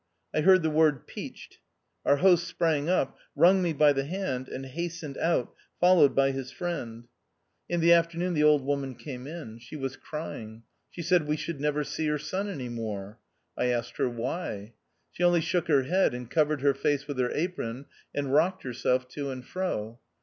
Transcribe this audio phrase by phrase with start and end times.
[0.33, 1.59] I heard the word "peached."
[2.07, 6.49] Our host sprang up, wrung me by the hand, and hastened out followed by his
[6.49, 7.07] friend.
[7.69, 7.81] In 206 THE OUTCAST.
[7.81, 9.59] the afternoon the old woman came in.
[9.59, 10.63] She was crying.
[10.89, 13.19] She said," We should never see her son any more."
[13.55, 14.73] I asked her why.
[15.11, 19.07] She only shook her head, and covered her face with her apron, and rocked herself
[19.09, 19.99] to and fro.